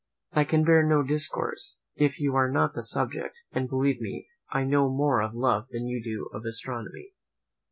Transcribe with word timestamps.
"I 0.31 0.45
can 0.45 0.63
bear 0.63 0.81
no 0.81 1.03
discourse, 1.03 1.77
if 1.93 2.19
you 2.19 2.33
are 2.33 2.49
not 2.49 2.73
the 2.73 2.81
subject; 2.83 3.39
and 3.51 3.69
believe 3.69 4.01
me, 4.01 4.29
I 4.49 4.63
know 4.63 4.89
more 4.91 5.21
of 5.21 5.35
love 5.35 5.67
than 5.69 5.85
you 5.85 6.01
do 6.03 6.27
of 6.35 6.43
astronomy. 6.43 7.13